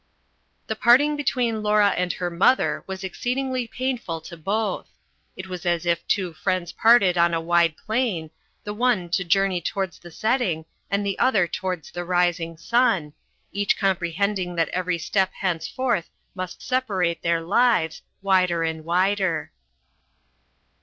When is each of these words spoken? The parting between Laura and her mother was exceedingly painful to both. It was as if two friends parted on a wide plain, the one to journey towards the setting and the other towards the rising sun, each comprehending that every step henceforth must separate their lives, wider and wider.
The 0.65 0.75
parting 0.75 1.15
between 1.15 1.61
Laura 1.61 1.89
and 1.89 2.11
her 2.13 2.31
mother 2.31 2.83
was 2.87 3.03
exceedingly 3.03 3.67
painful 3.67 4.19
to 4.21 4.35
both. 4.35 4.89
It 5.35 5.45
was 5.45 5.63
as 5.63 5.85
if 5.85 6.07
two 6.07 6.33
friends 6.33 6.71
parted 6.71 7.19
on 7.19 7.35
a 7.35 7.39
wide 7.39 7.75
plain, 7.77 8.31
the 8.63 8.73
one 8.73 9.09
to 9.09 9.23
journey 9.23 9.61
towards 9.61 9.99
the 9.99 10.09
setting 10.09 10.65
and 10.89 11.05
the 11.05 11.19
other 11.19 11.45
towards 11.45 11.91
the 11.91 12.03
rising 12.03 12.57
sun, 12.57 13.13
each 13.51 13.77
comprehending 13.77 14.55
that 14.55 14.69
every 14.69 14.97
step 14.97 15.33
henceforth 15.39 16.09
must 16.33 16.63
separate 16.63 17.21
their 17.21 17.41
lives, 17.41 18.01
wider 18.23 18.63
and 18.63 18.83
wider. 18.83 19.51